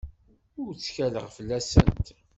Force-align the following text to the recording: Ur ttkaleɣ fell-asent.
Ur 0.61 0.71
ttkaleɣ 0.75 1.25
fell-asent. 1.35 2.07